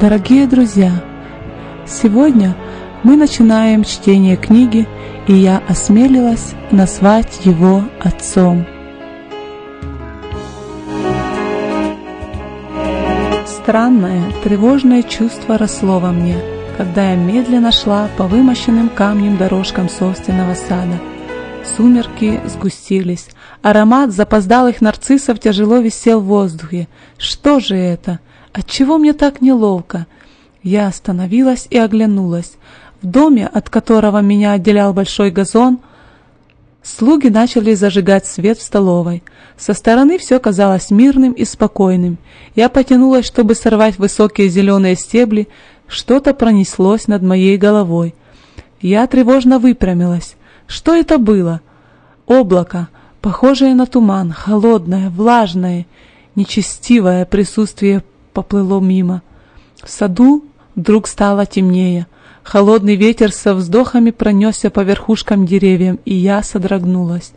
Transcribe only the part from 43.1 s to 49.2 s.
чтобы сорвать высокие зеленые стебли, что-то пронеслось над моей головой. Я